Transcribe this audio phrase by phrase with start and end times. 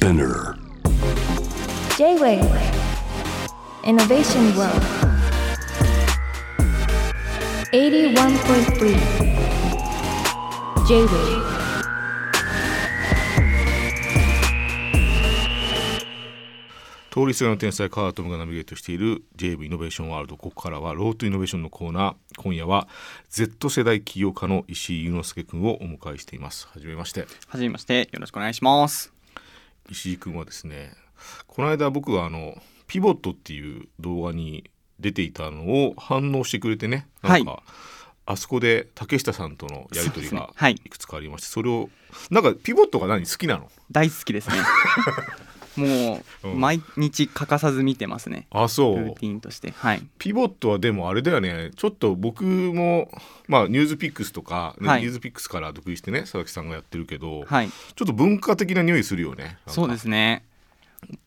[0.00, 0.56] Spinner.
[1.98, 2.40] J-Wave.
[3.84, 4.82] Innovation World.
[7.70, 8.96] 81.3
[10.88, 11.60] J-Wave.
[17.10, 22.14] 通りすがりの天才カートムがナビゲートしている JV イノベーションワールドここからはロートイノベーションのコーナー。
[22.38, 22.88] 今夜は
[23.28, 26.68] Z 世代起業家の石井祐之介君をお迎えしています。
[26.72, 27.26] はじめまして。
[27.48, 28.08] はじめまして。
[28.12, 29.19] よろしくお願いします
[29.90, 30.92] 石井君はですね
[31.46, 37.60] この間僕はあのピボットっていう動画に出ていたのを反応してくれてねなんか、はい。
[38.26, 41.90] あそこで竹下さんとのやり取りがいくつかありましてそれを
[42.30, 43.26] なんかピボットが何？
[43.26, 43.68] 好きなの？
[43.90, 44.56] 大好きですね
[45.76, 46.60] もう、うん。
[46.60, 48.46] 毎日欠かさず見てますね。
[48.50, 48.98] あそう。
[48.98, 49.72] ルーティンとして。
[49.72, 50.02] はい。
[50.18, 51.70] ピボットはでもあれだよね。
[51.76, 53.10] ちょっと僕も
[53.46, 55.00] まあニュースピックスとか、ねはい。
[55.00, 57.68] ニュースピックスから独立してね佐々木さんがやってるけど、はい。
[57.68, 60.44] ちょっと文化的な匂いするよねそうですね。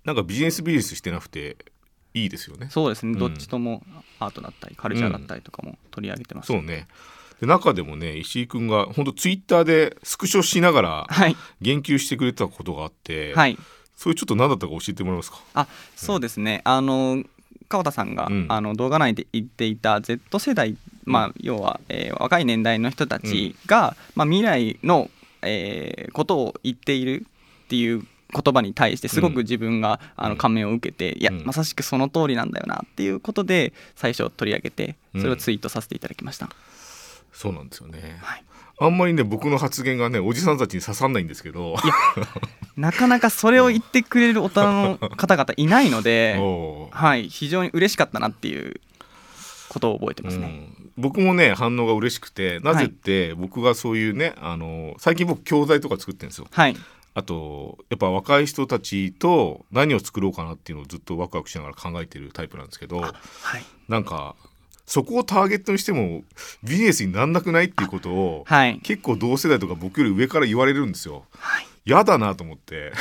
[0.05, 1.57] なんかビジネスビジネスしてなくて
[2.13, 2.67] いいですよね。
[2.69, 3.19] そうですね、うん。
[3.19, 3.81] どっちとも
[4.19, 6.87] アートだったりカルチャーだったりとかも取り上げてます、そうね。
[7.41, 11.35] で中でもね石井君が本当ツイッターでスクショしながらはい。
[11.61, 13.57] 言及してくれたことがあって、はい
[13.95, 15.41] それちょっと何だったか教えてもらえますか？
[15.53, 16.61] あそうですね。
[16.63, 17.23] あの
[17.69, 18.45] 川田さんが、うん。
[18.49, 25.09] あの動画内で言っていた Z 世代、まあ、要は、えー若い年代の人たちが、まあ、未来の、
[25.41, 27.25] えーことを言っている
[27.65, 31.45] っていう言葉に対してすごく自分が、あの感銘を受けて、いやうん。
[31.45, 36.49] まさしくその通りなんだよなっていうことで最初取り上げてうんそれをツイートさせていただきました、
[37.31, 38.43] そうなんですよね、はい
[38.79, 41.75] あんまりね僕の発言がねおじさんたちに刺さんないんですけど。
[42.75, 46.39] なかなかそれを言ってくれる大人の方々いないので、
[46.91, 48.81] はい、非常に嬉しかったなっていう
[49.69, 50.47] ことを覚えてますね。
[50.79, 56.47] うん、僕もね反応が嬉しくてなぜって僕がそういうねあの最近僕教材とか作ってるんですよ。
[56.51, 56.75] はい、
[57.13, 63.13] あとやっぱ若い人たちと何を作ろうかなっていうのをずっとワクワクしながら考えてるタイプなんですけどはい、
[63.87, 64.35] なんか
[64.93, 66.21] そこをターゲットにしても
[66.61, 71.25] ビジネスになんなくないっていうことをはい、結構同世代とか僕より上から言われるんですよ。
[71.31, 72.91] はい、やだなと思って。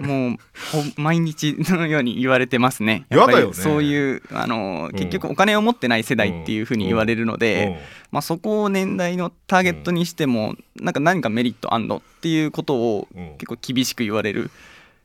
[0.00, 0.36] もう
[0.72, 3.04] ほ毎日のように言われてますね。
[3.12, 3.52] やだよね。
[3.52, 4.98] そういうあのうん。
[4.98, 7.78] 結局お金を持ってない世代っていうふうに言われるので、
[8.10, 13.32] まあそこを年代のターゲットにしてもなんか何かメリットあんのっていうことをうん。
[13.36, 14.50] 結構厳しく言われる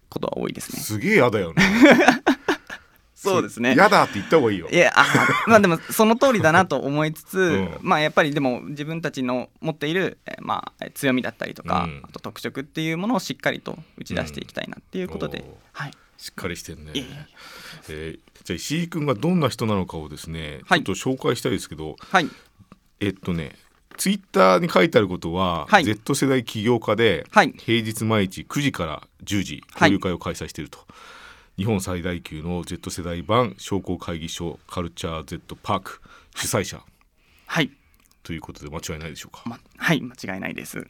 [0.07, 0.79] ことは多いですね。
[0.79, 1.61] すげえやだよね。
[3.29, 3.75] そうですね。
[3.75, 4.67] やだって言った方がいいよ。
[4.69, 4.75] い。
[4.75, 5.05] やあ
[5.47, 7.77] まあでもその通りだなと思いつつ、うん。
[7.81, 12.01] まあやっぱりでも自分たちの持っている、えーまあ、強みだったりとか、うん。
[12.03, 16.91] あと特色っていうものをしっかりと打ち出していきたいなっていうことで、はい、しっかりしてるね。
[16.93, 17.03] い
[17.89, 20.83] えーじゃあ石井君がどんな人なのかをですね、はい。
[20.83, 22.29] ちょっと紹介したいですけど、はい。
[23.01, 23.57] えっとね
[23.97, 25.83] ツイッターに書いてあることは、はい。
[25.83, 27.53] Z 世代起業家で、はい。
[27.57, 29.91] 平日毎日9時から10時はい。
[29.91, 30.79] 交流会を開催していると、
[31.57, 36.01] 日本最大級の Z 世代版商工会議所カルチャー Z パーク
[36.35, 36.81] 主催者
[37.47, 37.71] はい、
[38.21, 40.85] ということで間違いないでしょうか、ま、はい間違いないです。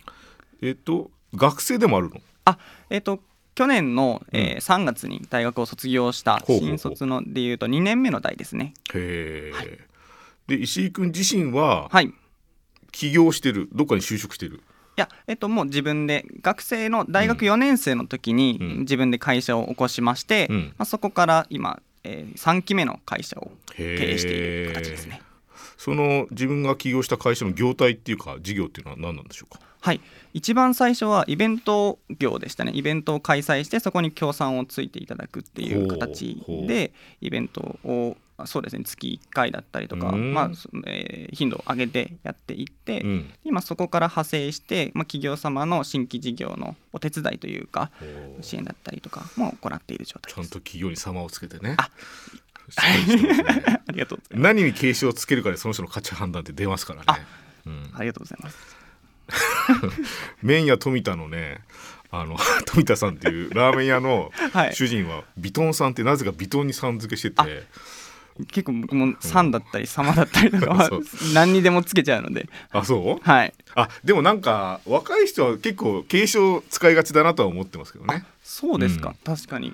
[0.62, 2.20] えっと学生でもあるの？
[2.46, 2.58] あ
[2.90, 3.20] えっ、と
[3.56, 8.74] 去年の、えー3月に大学を卒業した新卒のでいうと2年目の代ですね。
[8.94, 9.88] へえ、
[10.48, 12.14] で石井君自身ははいい。
[12.92, 13.70] 起業してる。
[13.74, 14.62] どっかに就職してる
[14.98, 18.80] やえっともう自分で学生の大学4年生の時にうん。
[18.80, 20.74] 自分で会社を起こしまして、うん。
[20.78, 25.22] まあ、そこから今、えー、3期目の会社を経営している形ですね。
[25.78, 29.60] その自分が起業した会社の業態っていうか事業っていうのは何なんでしょうか？
[29.80, 30.02] はい、
[30.34, 32.72] 一番最初はイベント業でしたね。
[32.74, 36.92] イベントを開催してそこに協賛をついていただくっていう形で
[37.22, 38.84] イベントをそうですね。
[38.84, 40.34] 月1回だったりとか、うん。
[40.34, 43.34] まあそえー頻度を上げてやっていって、うん。
[43.44, 47.92] 今そこから派生して、まあ、企業様の新規事業のお手伝いというか
[48.42, 50.36] 支援だったりとかも行っている状態です。
[50.36, 51.76] ちゃんと企業に様をつけてね。
[51.78, 51.90] あ
[52.78, 53.64] ね。
[53.88, 54.54] ありがとうございます。
[54.56, 57.06] 何に警鐘をつけるかでその人の価値判断って出ますからね。
[57.08, 57.20] あ、
[57.66, 58.58] うん、ありがとうございます。
[60.42, 61.60] 麺屋富田のね
[62.12, 64.76] あの 富田さんっていうラーメン屋の はい。
[64.76, 67.64] 主人はビトンさんってなぜかビトンにさん付けしてあて
[68.52, 70.90] 結構僕も「さん」だったり「さま」だったりとか は
[71.34, 73.30] 何にでもつけちゃうので、あそう？
[73.30, 78.26] はい、あでもなんか若い人は結構継承使いがちだなとは思ってますけどね。
[78.44, 79.36] そうですか、うん。
[79.36, 79.74] 確かに。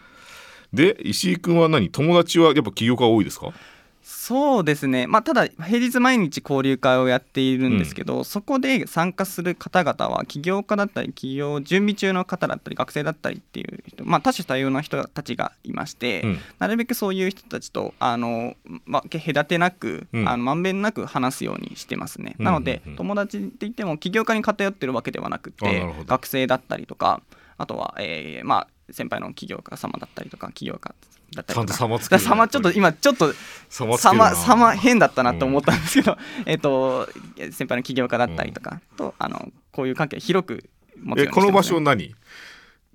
[0.73, 1.89] で石井君は何？
[1.89, 3.53] 友達はやっぱ起業家多いですか？
[4.03, 5.07] そうですね。
[5.07, 16.39] まあただ平日毎日交流会をやっているんですけど、そこで参加する方々は起業家だったり起業準備中の方だったり学生だったりっていう人、まあ、多種多様な人たちがいまして、うん。
[16.59, 18.55] なるべくそういう人たちとあの、
[18.85, 20.27] まあ、隔てなく、うん。
[20.27, 22.45] あのまんべんなく話すようにしてますね、うん。
[22.45, 22.91] なので、うん。
[22.91, 22.97] うん。
[22.97, 27.21] 友達って言っても起業家に偏ってるわけではなくて学生だったりとか
[27.57, 30.93] あとは、えーまあ先輩の起業家様だったりとか起業家
[31.35, 31.73] だったりとか。
[31.77, 33.33] ちゃんと様ちょっと今ちょっと
[33.69, 37.09] 様様様変だったなと思ったんですけど、 えっと
[37.51, 40.69] 先輩の起業家だったりとかと、あのこういう関係を広く
[41.01, 42.15] 持つようにしてます、ね、えこの場所何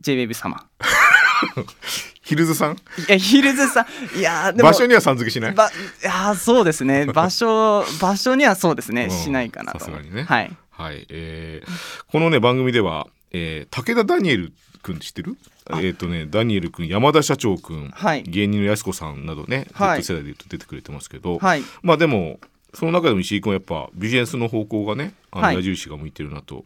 [0.03, 0.67] ？JWAVE 様。
[2.23, 2.73] ヒルズさん？
[2.75, 2.77] い
[3.09, 4.19] やヒルズさん。
[4.19, 5.53] いやーでも場所にはさん付けしない？
[5.53, 5.71] ばい
[6.05, 7.07] やーそうですね。
[7.15, 9.79] 場所場所にはそうですね、うんしないかなと。
[9.79, 10.25] さすがにね。
[10.25, 10.57] はい。
[10.71, 11.71] はい、えー
[12.07, 14.53] このね番組では、えー武田ダニエル
[14.83, 15.37] 君知ってる？
[15.83, 18.23] えっ、とねダニエル君山田社長君、はい。
[18.23, 20.03] 芸人のやす子さんなどね、はい。
[20.03, 21.63] Z 世代で言うと出てくれてますけど、はい。
[21.83, 22.41] まあでも
[22.75, 25.57] その中でも石井君はやっぱビジネスの方向がねあのはい。
[25.57, 26.65] 矢印が向いてるなと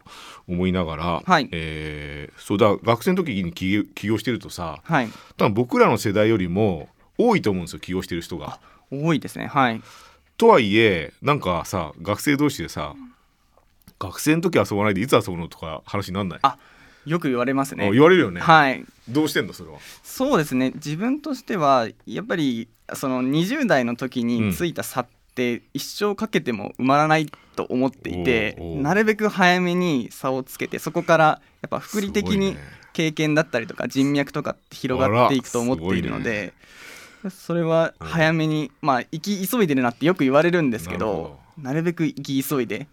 [0.49, 1.49] 思いながら、はい。
[1.53, 5.09] えーそうだ学生の時に起業起業してるとさはい。
[5.37, 6.89] 多分僕らの世代よりも
[7.19, 8.59] 多いと思うんですよ起業してる人が。
[8.91, 9.47] 多いですね。
[9.47, 9.81] はい。
[10.37, 12.95] とはいえなんかさ学生同士でさ
[13.99, 16.39] 学生の時遊ばないでいつ遊ぶのとか話になんない？
[16.43, 16.59] あ
[17.05, 17.87] よく言われますね。
[17.89, 18.85] あ言われるよね、はい。
[19.09, 19.79] どうしてんのそれは？
[20.03, 20.73] そうですね。
[20.75, 27.27] 自分としてはやっぱりその20代の時についた差って一生かけても埋まらない
[27.57, 28.83] と思っていて、おうおう。
[28.83, 31.25] なるべく早めに差をつけてそこから
[31.61, 32.57] やっぱ福利的に
[32.93, 36.53] 経験だったりとか人脈とかって広がっていくと思っているので、
[37.31, 42.87] それは早めに、まあ行き急いでるなってよく言われるんですけどなるべく行き急いで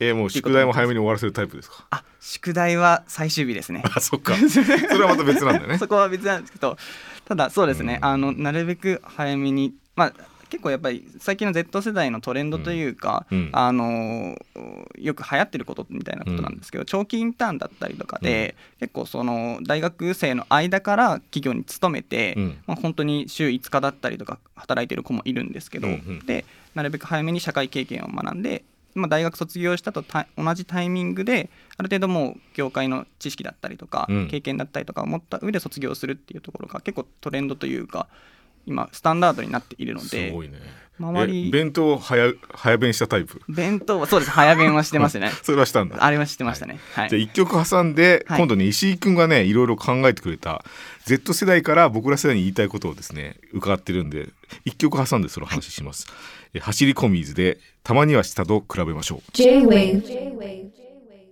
[0.00, 1.86] えーもう宿題も早めに終わらせるタイプですか？
[1.90, 3.82] あ宿題は最終日ですね。
[3.94, 4.34] あそっか。
[4.36, 5.78] それはまた別なんだよね。
[5.78, 6.76] そこは別なんですけど
[7.24, 8.08] ただそうですね、うん。
[8.08, 10.12] あのなるべく早めにまあ
[10.50, 13.38] 結構やっぱり最近の Z 世代のトレンドというか、うん。
[13.38, 14.36] うんあの
[14.98, 22.58] よく流行ってることみたいなことなんですけど、長期インターンだったりとかで、結構その大学生の間から企業に勤めて、うん。
[22.66, 26.26] まあ、本当に週5日だったりとか働いてる子もいるんですけど、うんうん。
[26.26, 26.44] で
[26.74, 28.64] なるべく早めに社会経験を学んで、
[28.98, 34.28] まあ、大学卒業したとた同じタイミングである程度もう業界の知識だったりとか、うん。
[34.28, 38.08] 経験だったりとかを持った上で卒業するっていうところが結構トレンドというか
[38.68, 40.58] 今スタンダードになっているのすでごいね。
[41.00, 43.40] 周りえ弁当早早弁したタイプ？
[43.48, 44.32] 弁当はそうです。
[44.32, 45.30] 早弁はしてますね。
[45.42, 46.04] それはしたんだ。
[46.04, 46.78] あれはしてましたね。
[46.92, 48.38] はい、じゃあ一曲挟んで、はい。
[48.38, 50.64] 今度ね石井君がねいろいろ考えてくれた
[51.06, 54.28] Z 世代から僕ら世代に言いたいことをですね伺ってるんで
[54.64, 56.06] 一曲挟んでその話します、
[56.52, 59.32] え走り込みずでたまには下と比べましょう。
[59.32, 60.02] J-Wave.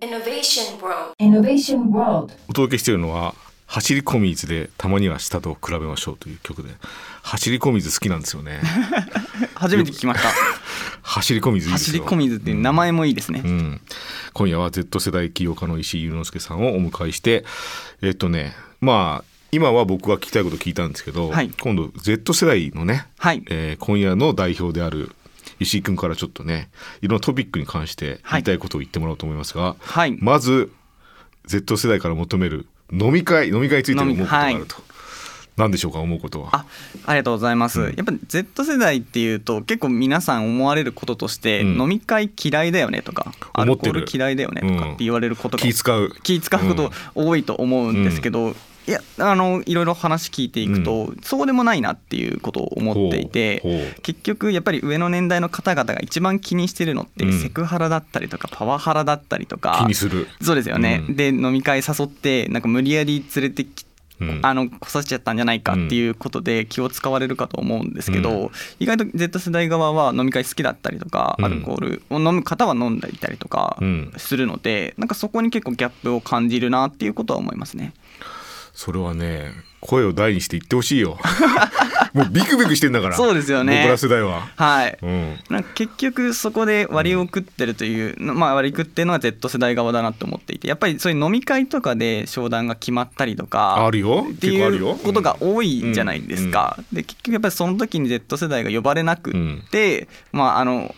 [0.01, 3.35] Innovation World お届けしているのは
[3.67, 6.71] 走り込みずでたまには下と比べましょうという曲で
[7.23, 8.61] 走り込みず好きなんですよね。
[9.55, 10.31] 初めて聞きました。
[11.03, 12.03] 走り込みずいいですよ。
[12.03, 13.81] 走り込みずって名前もいいですね、うん、
[14.33, 17.45] 今夜は Z 世代起業家の石井祐之介さんをお迎えして
[18.03, 21.51] えっとねまあ今は僕が聞きたいこと聞いたんですけど、はい。
[21.61, 23.43] 今度 Z 世代のね、はい。
[23.49, 25.13] えー今夜の代表である
[25.61, 26.69] 石井君からちょっとね
[27.01, 30.17] いろんなトピックに関して言いたいことを言ってもらおうと思いますが、はい。
[30.21, 30.73] まず
[31.47, 34.77] Z 世代から求める飲み会飲み会について思うことがあると、
[35.57, 36.51] 何でしょうか思うことは？
[36.53, 36.67] あ
[37.07, 37.95] ありがとうございます、うん。
[37.97, 41.81] やっぱり Z 世代っていうと結構皆さん思われることとして、うん。
[41.81, 44.01] 飲み会嫌いだよねとかアルコー思ってる。
[44.03, 46.13] ル嫌いだよねとかって言われることが、気使う。
[46.23, 48.55] 気使うこと多いと思うんですけど、
[48.87, 57.41] いやあのいろいろ話聞いていくと、そうでもないなっていうことを思っていて結局やっぱり上の年代の方々が一番気にしてるのって、うん。
[57.41, 60.29] セクハラだったりとかパワハラだったりとか気にする。
[60.41, 61.17] そうですよね、うん。
[61.17, 63.87] で飲み会誘ってなんか無理やり連れてき
[64.19, 64.41] うん。
[64.43, 68.51] あの来させちゃったんじゃないかっていうことで気を使われるかと思うんですけど、うん。
[68.81, 71.45] 意外と Z 世代側は飲み会好きだったりとか、うん。
[71.45, 74.13] アルコールを飲む方は飲んだりたりとかうん。
[74.17, 77.93] するので、なんかそこに結構ギャップを感じるなっていうことは思いますね。
[78.77, 81.19] それはね声を大にして言ってほしいよ。
[82.17, 83.17] もうビクビクしてんだから。
[83.17, 83.83] そうですよね。
[83.83, 84.99] 僕ら世代は、はい。
[85.03, 94.27] うん、なんか結局そこで割を食ってるという、まあ割り食ってるのは Z 世代側だなと思っていてやっぱりそういう飲み会とかで商談が決まったりとかあるよ。
[94.31, 96.79] っていうことが多いじゃないですか。
[96.91, 99.35] で結局やっぱりその時に Z 世代が呼ばれなくっ
[99.71, 100.95] て、まああの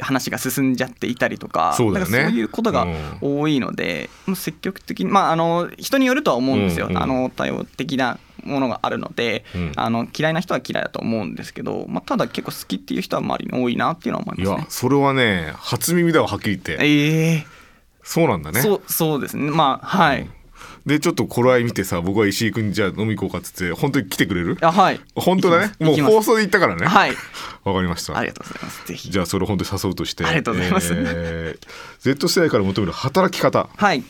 [0.00, 2.00] 話が進んじゃっていたりとかそうね。
[2.00, 2.86] かそういうことが
[3.20, 6.86] 多いので、もう積極的にまああの人によるとは思うんですよ。
[6.86, 7.02] うんうん。
[7.02, 9.72] あの多様的なものがあるので、うん。
[9.76, 14.64] あの嫌いな人は嫌いだと思うんですけど、まあ、ただ結構好きっていう人は周りに多いなっていうのは思いいますね。
[14.64, 16.76] やそれはね初耳だわはっきり言って。
[16.84, 17.46] ええ。
[18.02, 18.60] そうなんだね。
[18.60, 19.50] そうそうですね。
[19.50, 20.28] まあはい、
[20.84, 24.58] でちょっと頃合い見てさ僕は石井君にじゃあ飲み行こうかっつって本当に来てくれる？
[24.60, 25.00] あはい。
[25.14, 25.72] 本当だね？
[25.78, 26.86] もう放送で言ったからね。
[26.86, 27.12] はい。
[27.64, 28.18] わかりました。
[28.18, 28.86] ありがとうございます。
[28.86, 29.10] ぜひ。
[29.10, 30.24] じゃあそれを本当に誘うとして。
[30.24, 30.92] ありがとうございます。
[30.94, 31.68] えー
[32.00, 33.68] Z 世代から求める働き方。
[33.76, 34.02] はい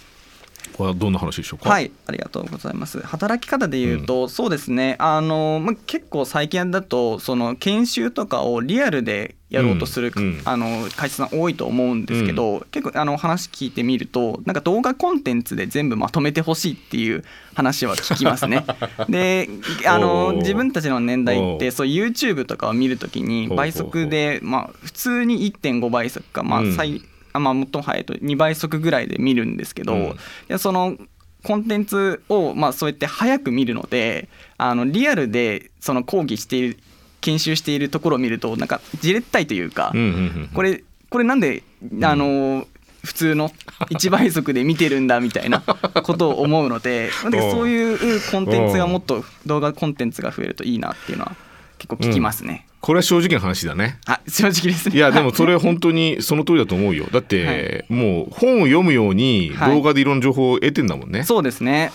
[0.78, 1.70] はどんな話でしょうか？
[1.70, 3.00] はいありがとうございます。
[3.00, 4.96] 働き方で言うと、そうですね。
[4.98, 10.42] あの、まあ、結構最近だとその研修とかをリアルでやろうとする、うんうん。
[10.44, 17.22] あの会社さん多いと思うんですけど、結構あの話聞いてみるとなんか動画コンテンツで全部まとめてほしいっていう
[17.54, 18.64] 話は聞きますね。
[19.08, 19.48] で
[19.86, 20.36] あおのー。
[20.38, 26.74] 自分たちの年代ってそう YouTube とかを見るときに倍速でまあ普通に1.5倍速かまあうん。
[26.74, 27.02] 最、
[27.32, 30.00] あまあ最も早いと2倍速ぐらいで見るんですけど、うん。
[30.02, 30.14] い
[30.48, 30.96] やその
[31.44, 36.78] コンテンツをまあそうやって早く見るのであのリアルでその講義している
[37.20, 41.62] 研修しているところを見るとなんかじれったいというか、うんうんうんこれこれなんで
[42.02, 42.66] あの
[43.04, 43.50] 普通の
[43.90, 51.36] 1倍速で見てるんだみたいなことを思うのでそういうコンテンツがもっと動画コンテンツが増えるといいなっていうのは
[51.76, 52.66] 結構聞きますね。
[52.82, 53.98] これは正直な話だね。
[54.06, 54.96] あ正直ですね。
[54.96, 57.06] いやでもそれ本当にその通りだと思うよ。
[57.12, 59.74] だってもう本を読むようにはい。
[59.76, 61.92] 動画でいろんな情報を得てんだもんね、だかそうですね。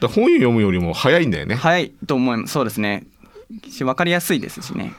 [0.00, 1.56] ら本を読むよりも早いんだよね。
[1.56, 2.52] 早いと思います。
[2.52, 3.04] そうですね。
[3.68, 4.94] し分かりやすいですしね。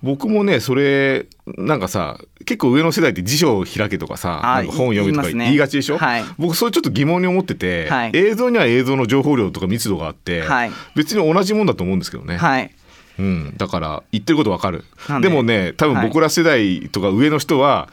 [0.00, 6.24] 僕もねそれなんかさ結構上の世代って辞書を開けとかさあなんか本を読めとか言いがちでしょ、はい。
[6.38, 8.10] 僕それちょっと疑問に思ってて、はい。
[8.14, 10.70] 映像には映像の情報量とか密度があって、はい。
[10.94, 12.70] 別に同じもんだと思うんですけどね、はい。
[13.18, 14.84] うん、だから言ってることわかる。
[15.08, 15.28] で？
[15.28, 17.88] でもね多分僕ら世代とか上の人は、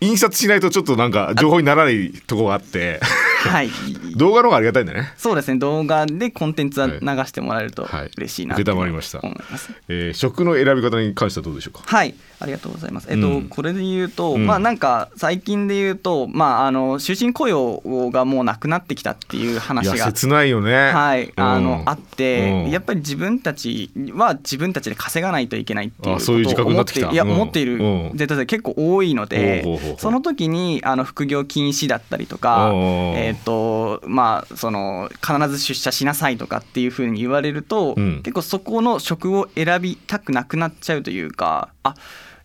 [0.00, 3.00] 印刷しないとちょっとなんか情報にならないとこがあって
[3.36, 3.70] はい。
[4.16, 5.58] 動画の方がありがたいんだね、そうですね。
[5.58, 8.10] 動画でコンテンツははい流してもらえるとはい。
[8.16, 9.20] 嬉しいなって承りました。
[9.22, 9.72] 思います。
[9.88, 11.82] えー食の選び方に関してはどうでしょうか？
[11.84, 13.08] はい、ありがとうございます。
[13.10, 13.48] えっと、うん。
[13.48, 14.46] これで言うと、うん。
[14.46, 19.96] まあなんか最近で言うと、まああの終身雇用がもうなくなってきたっていうい話が。
[19.96, 20.90] や切ないよね。
[20.92, 21.88] はい、あの、うん。
[21.88, 22.70] あって、うん。
[22.70, 27.10] やっぱり自分たちは自分たちで稼がないといけないっていうあそういう自覚になってきた。
[27.10, 27.32] いや、うん。
[27.32, 28.16] 思っているうん。
[28.16, 38.22] Z 世代結構多いので、その時にあの副業禁止だったりとか、おうおうえっ、とまあその必ず出社しなさいとかっていうふうに言われると、うん。
[38.22, 41.94] 結構そこの職を選びたくなくなっちゃうというかあ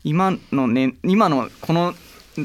[0.03, 1.93] 今のね今のこの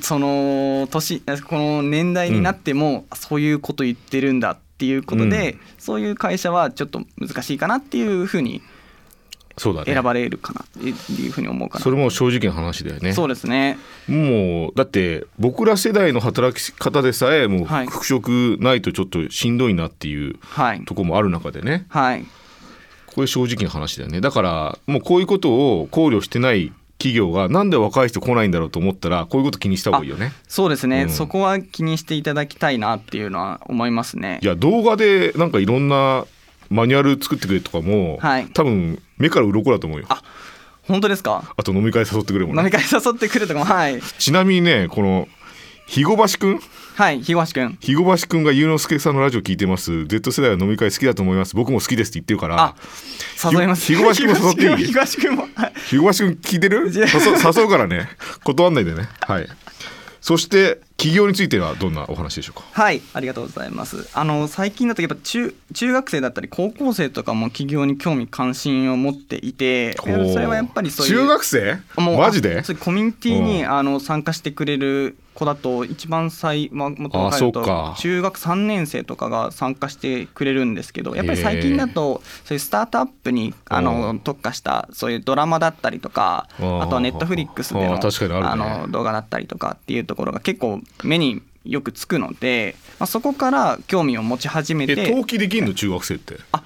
[0.02, 5.60] その年この年代になってもそういうこと言ってるんだっていうことで、うん。
[5.78, 8.75] そういう会社はちょっと難しいかなっていうふうにそうだね
[9.58, 11.82] 選ばれるかなっていうふうに思うかな。
[11.82, 13.78] それも正直な話だよねそうですね。
[14.06, 20.84] もうだって僕ら世代の働き方でさえもうはい復職ないとちょっとしんどいなっていうはい。
[20.84, 22.24] とこもある中でねはい。
[23.06, 34.38] これ正直な話だよねだからもうこういうことを考慮してない企業がなんで若い人来ないんだろうと思ったらこういうこと気にした方がいいよねそうですね、うんそこは気にしていただきたいなっていうのは思いますね。
[34.42, 36.26] いや動画でなんかいろんな
[36.70, 38.46] マニュアル作ってくれとかも、はい。
[38.52, 40.06] 多分目から鱗だと思うよ。
[40.08, 40.22] あ
[40.82, 41.52] 本当ですか？
[41.56, 42.60] あと飲み会誘ってくれもね。
[42.60, 44.00] 飲み会誘ってくるとかもはい。
[44.18, 45.26] ちなみにねこの
[45.86, 46.60] 肥後橋くん？
[46.96, 47.70] はい東くん。
[47.74, 50.06] 肥後橋くんがゆうのすけさんのラジオ聞いてます。
[50.06, 51.54] Z 世代は飲み会好きだと思います。
[51.56, 52.56] 僕も好きですって言ってるから。
[52.60, 52.74] あ
[53.52, 53.86] 誘います。
[53.86, 54.86] ひ東くんも誘っていい？
[54.94, 55.42] 東くんも。
[55.54, 56.90] はい肥後橋くん聞いてる？
[56.94, 58.08] 誘うからね。
[58.44, 59.08] 断んないでね。
[59.20, 59.48] はい。
[60.20, 62.64] そして企業についてはどんなお話でしょうか？
[62.72, 64.08] はい、ありがとうございます。
[64.14, 71.78] あの最近だとやっぱ中中学生だったり高校生とかも起業に興味関心を持っていて、それはやっぱりそういう中学生？
[71.98, 72.60] もうマジで？
[72.60, 73.70] あそういうコミュニティにうん。
[73.70, 77.94] あの参加してくれる子だと一番最、まあ、もっと若いとか。
[77.98, 88.00] 中学3年生とかが参加してくれるんですけどやっぱり最近だとそういうスタートアップにあうの特化したそういうドラマだったりとかあとはネットフリックスでの
[88.50, 96.38] あの動画だったりとかっていうところが結構目によくつくので、まあ、そこから興味を持ち始めえて登記できんの中学生って？
[96.52, 96.62] あ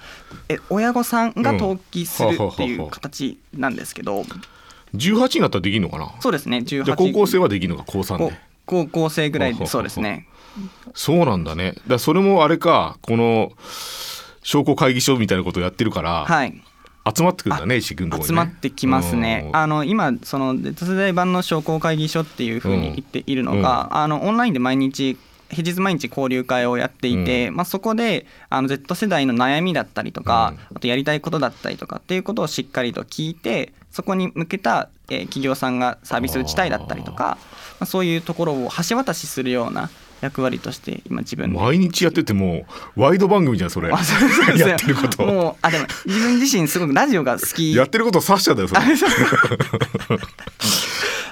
[0.47, 4.23] え親御さんが登記するうんっていう形なんですけど。
[4.93, 6.13] 18になったらできんのかな？
[6.19, 8.39] そうですね18じゃあ高校生はできんのか高3こで？
[8.65, 10.27] 高校生ぐらいそうですね。
[10.93, 11.71] そうなんだね。
[11.71, 13.53] だからそれもあれかこの
[14.43, 16.61] 商工会議所みたいなことをやってるから、はい
[17.15, 19.45] 集まってくるんだね石井君のとこ集まってきますね。
[19.47, 19.55] うん。
[19.55, 25.17] あの今その Z 世代版の商工会議所っていうふうに言っているのが、あのオンラインで毎日
[25.49, 37.37] 平日毎日交流会をやっていて、まあ、そこであの Z 世代の悩みだったりとか、あとやりたいことだったりとかっていうことをしっかりと聞いてそこに向けた、えー企業さんがサービス打ちたいだったりとか
[37.81, 39.89] まあ、そういうところを橋渡しするような
[40.21, 41.59] 役割として今自分で。
[41.59, 43.89] 毎日やっててもうワイド番組じゃんそれ。
[43.89, 45.25] やってること。
[45.25, 47.75] もうあでも自分自身すごくラジオが好き。
[47.75, 48.81] やってることを指しちゃったよそれ。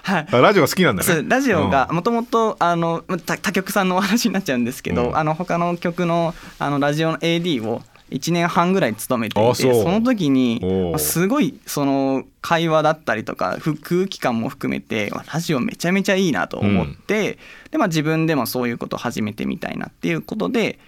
[0.03, 0.27] はい。
[0.31, 1.23] あラジオが好きなんだね。
[1.27, 5.17] ラジオがもともとあの他他局さんのお話になっちゃうんですけど、うん。
[5.17, 10.61] あの他の曲のあのラジオの AD を1年半ぐらい勤めていてその時に
[10.97, 17.37] すごいその会話だったりとかふ空気感も含めてまあラジオめちゃめちゃいいなと思って、
[17.71, 20.79] でまあ、自分でもそういうことを始めてみたいなっていうことで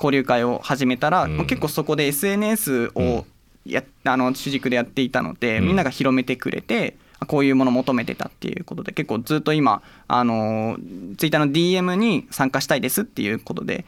[0.00, 1.36] 交流会を始めたら、うん。
[1.36, 3.18] まあ結構そこで SNS うん。
[3.18, 3.26] を
[3.66, 5.66] やあの主軸でやっていたので、うん。
[5.66, 6.96] みんなが広めてくれて。
[7.20, 10.78] あこういうもの求めてたっていうことで結構ずっと今あの
[11.18, 13.84] ツイッターの DM に参加したいですっていうことで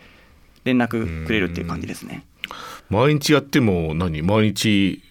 [0.65, 2.25] 連絡くれるっていう感じですね。
[2.93, 4.21] 毎日やっても何？
[4.21, 5.03] 毎日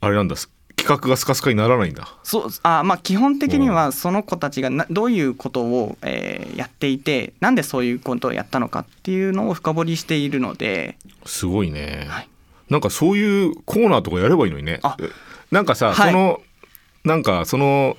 [0.00, 0.36] あれなんだ。
[0.76, 2.06] 企画がスカスカにならないんだ。
[2.24, 10.98] そうあまあ基本的にはその子たちがなどういうことを、えーやっていてなんでそういうことをやったのかっていうのを深掘りしているので。
[11.24, 12.28] すごいね、はい。
[12.68, 14.80] なんかそういうコーナーとかやればいいのにね。
[14.82, 14.96] あ。
[15.50, 16.12] なんかさ、はい。
[16.12, 16.42] その
[17.04, 17.96] なんかその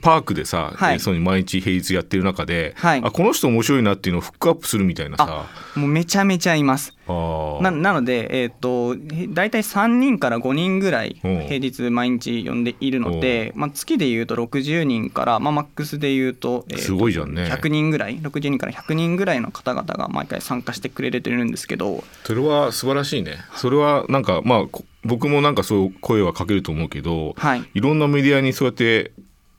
[0.00, 1.00] パークでさ、はい。
[1.00, 3.02] その毎日平日やってる中で、はい。
[3.04, 5.46] あこの人面白いなっていうのをフックアップするみたいなさ。
[5.76, 6.94] もうめちゃめちゃいます。
[7.08, 11.28] ななので、えー、とへ大体3人から5人ぐらいう。
[11.28, 17.44] ん平日毎日呼んでいるので、まあ、月でいうと60人から、まあ、マックスでいうと,、えーとすごいじゃんね。
[17.44, 22.02] 100人ぐらい60人から100人ぐらいの方々が毎回参加してくれてるんですけど。
[22.24, 23.38] それは素晴らしいね。
[23.54, 27.64] それはなんかまあこ僕もなんかそう声はかけると思うけど、はい。
[27.74, 29.12] いろんなメディアにそうやって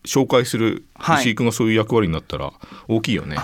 [0.07, 1.21] 紹介するはい。
[1.21, 2.51] 石井君がそういう役割になったら
[2.87, 3.37] 大きいよね。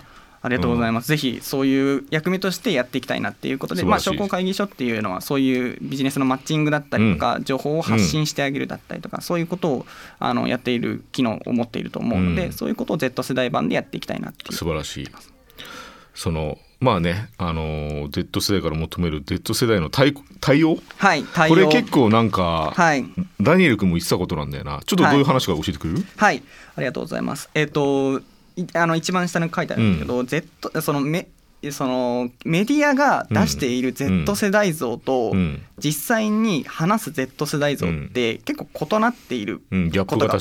[0.45, 9.85] ありがとうございます、ぜひそういう役目としてやっていきたいなっていうことで、まあ、商工会議所っていうのはそういうビジネスのマッチングだったりとか、情報を発信してあげるだったりとか、そういうことを
[10.19, 12.51] あのやっている機能を持っていると思うので、うん。
[12.51, 14.53] そういうことを Z 世代版でやっていきたいなっていう。
[14.53, 15.09] 素晴らしい。
[16.13, 20.77] そのまあね、あのー Z 世代から求める Z 世代の対対応？
[20.97, 21.53] はい対応。
[21.53, 23.05] これ結構なんか、はい。
[23.39, 24.81] ダニエル君も言ってたことなんだよな。
[24.85, 26.43] ちょっとどういう話か教えてくれる、はい。
[26.75, 27.49] ありがとうございます。
[27.53, 28.19] えっ、と
[28.55, 31.27] いあの一番下に書いてあるんですけど、Z そのメ
[31.71, 34.25] そのメディアが出しているうん。
[34.25, 35.61] Z 世代像と、うん。
[35.79, 40.33] 実際に話す Z 世代像って結構異なっているうん、ギャップが。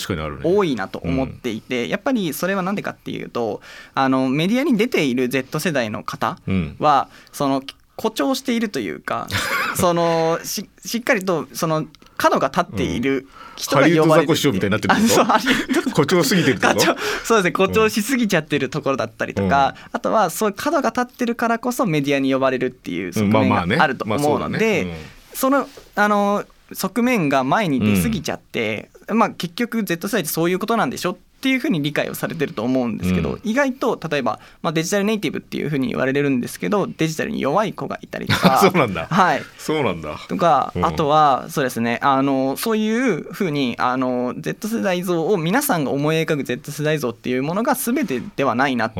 [0.44, 3.60] 多いなと思っていて、やっぱりそれは何でかっていうと
[3.94, 6.76] あのメディアに出ている Z 世代の方うん。
[6.78, 7.62] はその
[7.96, 9.28] 誇張しているというか
[9.76, 11.86] そのししっかりとその
[12.22, 13.26] 角が立っている
[13.56, 15.12] 人がハリウッド呼ばれるザコシショウみたいになってるってこと？
[15.12, 16.68] あそうハリウッド誇張すぎてると？
[16.68, 17.50] 誇張そうですね。
[17.50, 24.96] 誇張しすぎちゃってるところだったりとか、あとはそういう角が立ってるからこそメディアに呼ばれるっていう側面があると思うのでまあ
[25.34, 33.40] そのあの側面が前に出過ぎちゃって、まあ、結局 Z 世代ってそういうことなんでしょっていうふうに理解をされてると思うんですけど、うん。
[33.42, 39.08] 意外と例えば、まあ、デジタルネイティブっていうふうに言われるんですけどデジタルに弱い子がいたりとか そうなんだ。
[39.10, 40.16] はい、そうなんだ。
[40.28, 40.84] とか、うん。
[40.84, 48.94] あとはそうですねあのそういうふうにあの Z 世代像を皆さんが思い描く Z 世代像っていうものが全てではないなっっ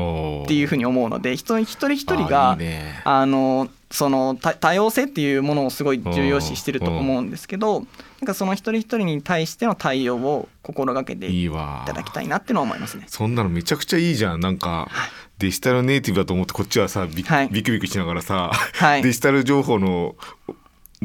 [0.47, 3.01] ていうふうに思うので一人一人一人がいいね。
[3.03, 7.85] あのその多多様性っていうものをすごい重要視してると思うんですけどな
[8.25, 13.05] んかその一人一人に対しての対応を心がけていただきたいなっていうのは思いますね。
[13.07, 14.39] そんなのめちゃくちゃいいじゃん。
[14.39, 14.89] なんか、
[15.37, 17.49] デジタルネイティブだと思ってこっちはさビ,、はい。
[17.49, 19.03] ビクビクしながらさ、はい。
[19.03, 20.15] デジタル情報の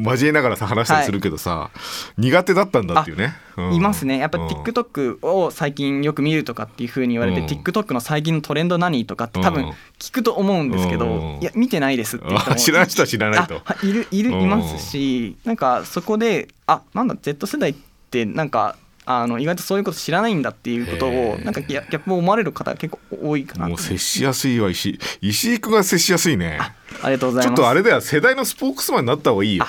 [0.03, 1.71] 交えながらさ話したりするけどさ、
[2.17, 3.73] 苦手だったんだっていうね、うん。
[3.73, 4.17] いますね。
[4.17, 4.47] やっぱうん。
[4.47, 7.47] TikTok を最近よく見るとかっていうふうに言われて、うん。
[7.47, 9.69] TikTok の最近のトレンド何とかって多分うん。
[9.99, 11.39] 聞くと思うんですけど、うん。
[11.41, 13.61] いや見てないですっていう人もあ知らない人は知らないと。
[13.83, 14.41] いいるいるうん。
[14.41, 17.75] いますしなんかそこであなんだ Z 世代っ
[18.09, 18.75] てなんか
[19.11, 23.65] あの意外とそういうこと知らないんだっていうことをなんかギャップを思われる方が結構多いかな。
[23.65, 24.69] ともう接しやすいわ。
[24.69, 26.59] 石井石井君が接しやすいね。
[27.01, 27.47] ありがとうございます。
[27.47, 29.65] ちょっとあれだよ世代のスポークスマンになった方がいいよ。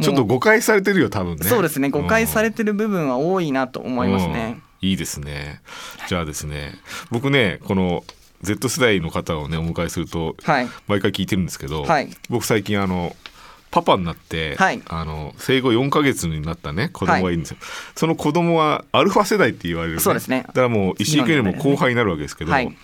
[0.00, 1.44] ちょっと誤解されてるよ多分ね。
[1.44, 4.60] そうですね誤解されててる部分は多いなと思いますね。
[4.80, 5.60] いいですね。
[6.08, 6.74] じゃあですね
[7.12, 8.02] 僕ねこの
[8.42, 10.68] Z 世代の方をねお迎えするとはい。
[10.88, 12.10] 毎回聞いてるんですけど、はい。
[12.28, 13.14] 僕最近あの
[13.72, 14.80] パパになって、はい。
[14.86, 17.56] あの生後4ヶ月になったね子供がいるんですよ、
[17.96, 20.44] その子供はアルファ世代って言われる、そうですね。
[20.48, 22.76] だからもう石井君よりも後輩になるわけですけど、はい。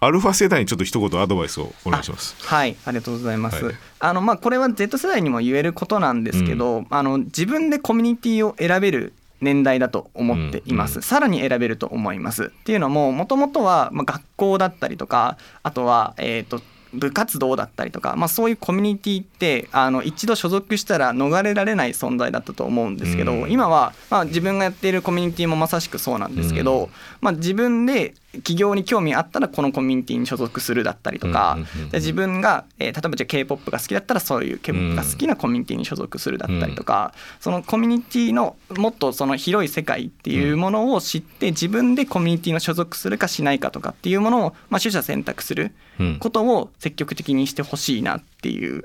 [0.00, 2.36] アルファ世代にちょっと一言アドバイスをお願いします。
[2.44, 3.64] はい、ありがとうございます。
[3.64, 3.74] はい。
[4.00, 12.46] あのまあこれは Z 世代にも言えることなんですけど、あの自分でコミュニティを選べる年代だと思っています、うんさらに選べると思います。
[12.46, 16.60] っていうのももともとはまあ学校だったりとかあとはえっ、と
[16.94, 23.50] 部活動だったりとか、まあ、そういうコミュニティってあの一度所属したら逃れられない存在だったと思うんですけど、うん。
[23.50, 26.90] 今は、まあ、自分がやっているコミュニティもまさしくそうなんですけど、うん。
[27.20, 31.58] まあ、自分で企業に興味あったらこのコミュニティに所属するだったりとか、
[31.92, 46.18] 自分が、えー例えばじゃあ k p o p が好きだったらそういう k p o p が好きなコミュニティに所属するだったりとか、そのコミュニティのもっとその広い世界っていうものを知って自分でコミュニティの所属するかしないかとかっていうものを、まあ、取捨選択するうん。
[46.18, 48.84] ことを積極的にしてほしいなっていう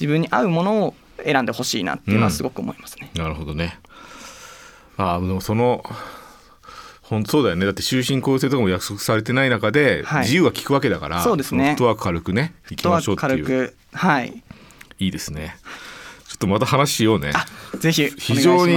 [0.00, 3.10] 自分に合うものを選んでほしいなっていうのはすごく思いますね。
[3.14, 3.78] なるほどね。
[4.96, 5.84] ああでもその
[7.08, 7.64] 本当そうだよね。
[7.64, 10.22] だって終身公正とかも約束されてない中で、はい。
[10.24, 11.62] 自由は利くわけだからそうですね。
[11.62, 13.44] のフットワーク軽くね行きましょうっていう。
[13.44, 13.76] 軽く。
[13.94, 14.42] はい。
[14.98, 15.56] いいですね。
[16.28, 17.32] ちょっとまた話しようね。
[17.78, 18.76] ぜひお非常に。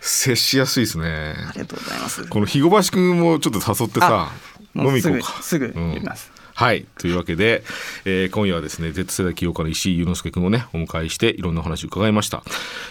[0.00, 1.34] 接しやすいですね。
[1.36, 2.24] ありがとうございます。
[2.28, 4.30] この肥後橋君もちょっと誘ってさ
[4.76, 5.42] 飲み行こうか。
[5.42, 5.72] すぐうん。
[5.94, 6.35] 言います。
[6.56, 6.86] はい。
[6.96, 7.62] というわけで、
[8.06, 12.42] えー今夜はですね Z 世代起業家の石井祐之介君をねお迎えしていろんなお話を伺いました、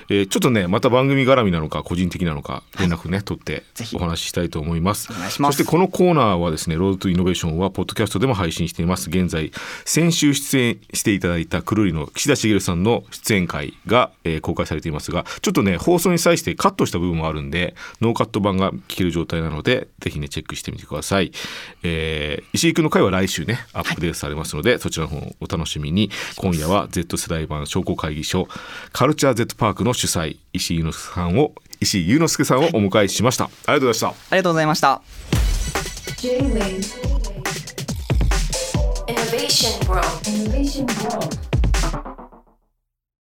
[0.07, 3.95] えーちょっとねまた番組絡みなのか個人的なのか連絡ね取ってぜひ。
[3.95, 5.11] お話ししたいと思います。
[5.11, 5.57] お願いします。
[5.57, 9.09] そしてこのコーナーはですねロードトゥイノベーションはポッドキャストでも配信しています。
[9.09, 9.51] 現在
[9.83, 21.31] 先週出演していただいたくるりの岸田茂さんの出演会が、えー公開されていますがちょっとね放送に際してカットした部分もあるんでノーカット版が聞ける状態なのでぜひねチェックしてみてください、
[21.81, 26.09] えー石井君の回は来週ねアップデートされますので、そちらの方をお楽しみに。
[26.37, 28.47] 今夜は Z 世代版商工会議所
[28.91, 34.07] カルチャー Z パークの主催石井祐之介さんを石井祐之介さんをお迎えしました、ありがとうございました。
[34.07, 35.01] ありがとうございました。
[36.17, 36.81] J-Wave
[39.07, 40.05] Innovation World.
[40.25, 42.24] Innovation World